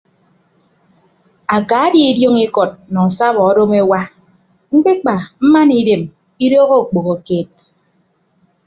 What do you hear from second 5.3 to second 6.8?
mmana idem idooho